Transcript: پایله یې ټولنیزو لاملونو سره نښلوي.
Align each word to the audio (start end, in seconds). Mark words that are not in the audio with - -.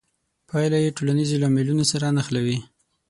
پایله 0.49 0.77
یې 0.85 0.95
ټولنیزو 0.97 1.41
لاملونو 1.43 1.83
سره 1.91 2.05
نښلوي. 2.15 2.57